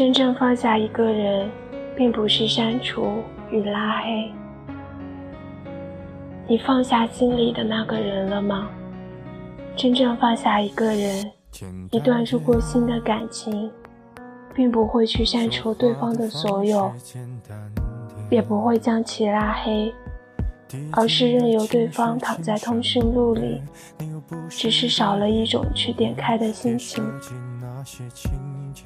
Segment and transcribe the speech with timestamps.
[0.00, 1.50] 真正放下一个人，
[1.94, 4.32] 并不是删除与拉黑。
[6.48, 8.70] 你放下心里的那个人了吗？
[9.76, 11.30] 真正放下一个人，
[11.90, 13.70] 一段入过心的感情，
[14.54, 16.90] 并不会去删除对方的所有，
[18.30, 19.92] 也不会将其拉黑，
[20.92, 23.60] 而是任由对方躺在通讯录里，
[24.48, 27.04] 只是少了一种去点开的心情。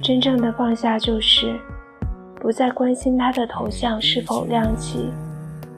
[0.01, 1.59] 真正的放下，就是
[2.39, 5.09] 不再关心他的头像是否亮起，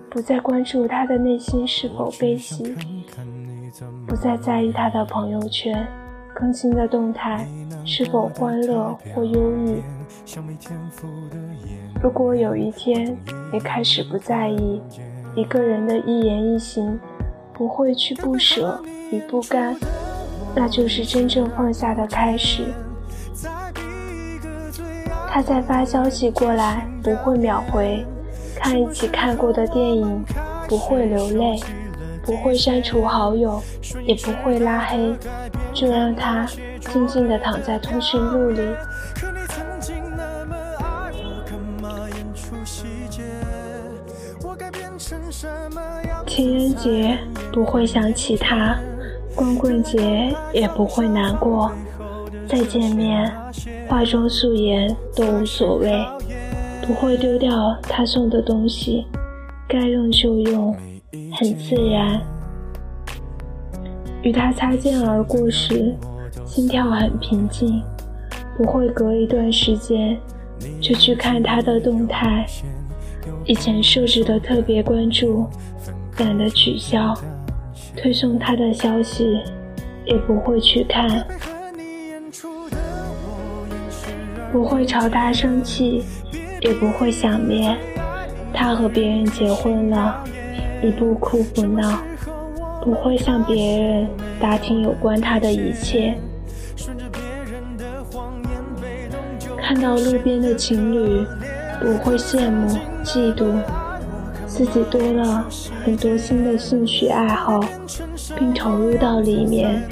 [0.09, 2.75] 不再关注他的内心是否悲喜，
[4.07, 5.88] 不再在意他的朋友圈
[6.33, 7.47] 更新的动态
[7.85, 9.81] 是否欢乐或忧郁。
[12.02, 13.17] 如果有一天
[13.52, 14.81] 你开始不在意
[15.35, 16.99] 一个人的一言一行，
[17.53, 18.80] 不会去不舍
[19.11, 19.75] 与不甘，
[20.55, 22.64] 那就是真正放下的开始。
[25.30, 28.03] 他在发消息过来，不会秒回；
[28.56, 30.23] 看一起看过的电影，
[30.67, 31.59] 不会流泪，
[32.23, 33.61] 不会删除好友，
[34.05, 35.16] 也不会拉黑，
[35.73, 36.48] 就让他
[36.80, 38.61] 静静地躺在通讯录里。
[46.25, 47.17] 情人节
[47.52, 48.75] 不会想起他，
[49.36, 51.72] 光棍节也不会难过。
[52.48, 53.30] 再见面，
[53.88, 56.06] 化妆素颜都无所谓，
[56.81, 59.06] 不会丢掉他送的东西，
[59.67, 60.73] 该用就用，
[61.34, 62.22] 很自然。
[64.23, 65.94] 与他擦肩而过时，
[66.45, 67.84] 心跳很平静，
[68.58, 70.17] 不会隔一段时间
[70.80, 72.45] 就去看他的动态，
[73.45, 75.45] 以前设置的特别关注，
[76.20, 77.14] 懒得取消，
[77.98, 79.38] 推送他的消息
[80.06, 81.28] 也不会去看。
[84.52, 86.03] 不会朝他生气，
[86.61, 87.77] 也不会想念。
[88.53, 90.23] 他和别人结婚了，
[90.81, 92.02] 你不哭不闹，
[92.81, 94.08] 不会向别人
[94.39, 96.17] 打听有关他的一切。
[99.61, 101.25] 看到路边的情侣，
[101.81, 102.69] 不会羡慕
[103.03, 103.53] 嫉妒，
[104.47, 105.45] 自己多了
[105.83, 107.59] 很多新的兴趣爱好，
[108.39, 109.83] 并投入到里面。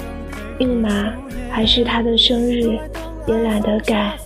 [0.58, 1.12] 密码
[1.50, 2.78] 还是他的生日，
[3.26, 4.16] 也懒得改。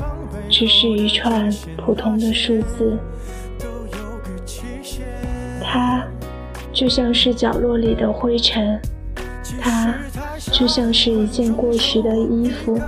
[0.50, 2.98] 只是一串普通的数字，
[5.62, 6.04] 它
[6.72, 8.78] 就像是角落里的灰尘，
[9.60, 9.94] 它
[10.52, 12.78] 就像是一件过时的衣服，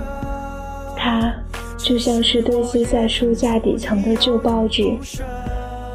[0.97, 1.33] 它
[1.77, 4.83] 就像是堆积在书架底层的旧报纸，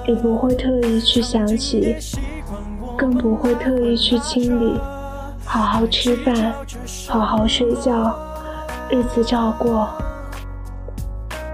[0.06, 1.94] 也不会特意去想起，
[2.96, 4.80] 更不会特意去清理，
[5.44, 6.52] 好好吃饭，
[7.06, 8.18] 好好睡觉，
[8.90, 9.88] 日子照过。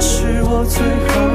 [0.00, 1.27] 是我最后